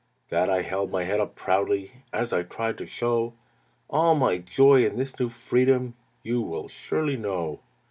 "That 0.29 0.49
I 0.49 0.63
held 0.63 0.89
my 0.89 1.03
head 1.03 1.19
up 1.19 1.35
proudly 1.35 1.91
As 2.11 2.33
I 2.33 2.41
tried 2.41 2.79
to 2.79 2.87
show 2.87 3.35
All 3.87 4.15
my 4.15 4.39
joy 4.39 4.83
in 4.83 4.95
this 4.95 5.19
new 5.19 5.29
freedom 5.29 5.93
You 6.23 6.41
will 6.41 6.67
surely 6.67 7.17
know. 7.17 7.59